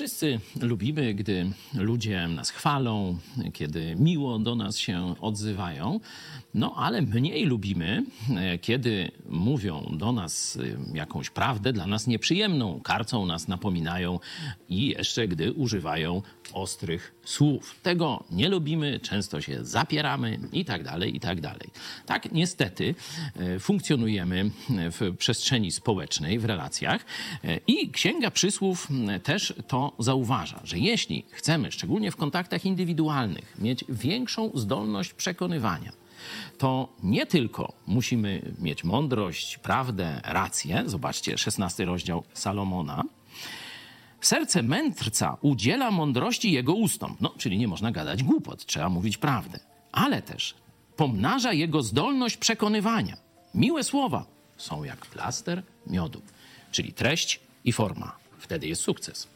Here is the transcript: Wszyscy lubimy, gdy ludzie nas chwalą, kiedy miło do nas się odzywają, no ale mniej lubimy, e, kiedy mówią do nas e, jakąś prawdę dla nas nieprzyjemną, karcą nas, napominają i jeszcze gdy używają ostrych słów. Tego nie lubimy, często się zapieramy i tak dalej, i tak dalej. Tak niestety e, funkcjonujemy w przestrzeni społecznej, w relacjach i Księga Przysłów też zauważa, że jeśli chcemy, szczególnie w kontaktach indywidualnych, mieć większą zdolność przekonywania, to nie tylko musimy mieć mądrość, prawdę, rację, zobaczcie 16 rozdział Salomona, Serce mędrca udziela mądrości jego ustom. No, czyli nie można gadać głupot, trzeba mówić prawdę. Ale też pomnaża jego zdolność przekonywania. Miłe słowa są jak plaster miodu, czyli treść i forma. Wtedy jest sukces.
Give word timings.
Wszyscy 0.00 0.40
lubimy, 0.60 1.14
gdy 1.14 1.50
ludzie 1.74 2.28
nas 2.28 2.50
chwalą, 2.50 3.18
kiedy 3.52 3.96
miło 3.98 4.38
do 4.38 4.54
nas 4.54 4.76
się 4.76 5.14
odzywają, 5.20 6.00
no 6.54 6.74
ale 6.76 7.02
mniej 7.02 7.44
lubimy, 7.44 8.04
e, 8.36 8.58
kiedy 8.58 9.10
mówią 9.28 9.94
do 9.98 10.12
nas 10.12 10.58
e, 10.92 10.96
jakąś 10.96 11.30
prawdę 11.30 11.72
dla 11.72 11.86
nas 11.86 12.06
nieprzyjemną, 12.06 12.80
karcą 12.80 13.26
nas, 13.26 13.48
napominają 13.48 14.18
i 14.68 14.86
jeszcze 14.86 15.28
gdy 15.28 15.52
używają 15.52 16.22
ostrych 16.52 17.14
słów. 17.24 17.76
Tego 17.82 18.24
nie 18.30 18.48
lubimy, 18.48 19.00
często 19.00 19.40
się 19.40 19.64
zapieramy 19.64 20.38
i 20.52 20.64
tak 20.64 20.84
dalej, 20.84 21.16
i 21.16 21.20
tak 21.20 21.40
dalej. 21.40 21.70
Tak 22.06 22.32
niestety 22.32 22.94
e, 23.36 23.58
funkcjonujemy 23.58 24.50
w 24.68 25.16
przestrzeni 25.18 25.70
społecznej, 25.70 26.38
w 26.38 26.44
relacjach 26.44 27.04
i 27.66 27.90
Księga 27.90 28.30
Przysłów 28.30 28.88
też 29.22 29.54
zauważa, 29.98 30.60
że 30.64 30.78
jeśli 30.78 31.24
chcemy, 31.30 31.72
szczególnie 31.72 32.10
w 32.10 32.16
kontaktach 32.16 32.64
indywidualnych, 32.64 33.56
mieć 33.58 33.84
większą 33.88 34.50
zdolność 34.54 35.12
przekonywania, 35.12 35.92
to 36.58 36.88
nie 37.02 37.26
tylko 37.26 37.72
musimy 37.86 38.52
mieć 38.58 38.84
mądrość, 38.84 39.58
prawdę, 39.58 40.20
rację, 40.24 40.82
zobaczcie 40.86 41.38
16 41.38 41.84
rozdział 41.84 42.22
Salomona, 42.34 43.04
Serce 44.20 44.62
mędrca 44.62 45.36
udziela 45.40 45.90
mądrości 45.90 46.52
jego 46.52 46.74
ustom. 46.74 47.16
No, 47.20 47.34
czyli 47.38 47.58
nie 47.58 47.68
można 47.68 47.92
gadać 47.92 48.22
głupot, 48.22 48.66
trzeba 48.66 48.88
mówić 48.88 49.18
prawdę. 49.18 49.58
Ale 49.92 50.22
też 50.22 50.54
pomnaża 50.96 51.52
jego 51.52 51.82
zdolność 51.82 52.36
przekonywania. 52.36 53.16
Miłe 53.54 53.84
słowa 53.84 54.24
są 54.56 54.84
jak 54.84 55.06
plaster 55.06 55.62
miodu, 55.86 56.22
czyli 56.72 56.92
treść 56.92 57.40
i 57.64 57.72
forma. 57.72 58.16
Wtedy 58.38 58.66
jest 58.66 58.82
sukces. 58.82 59.28